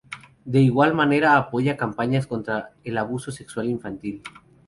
[0.45, 4.23] De igual manera apoya campañas contra el abuso sexual infantil.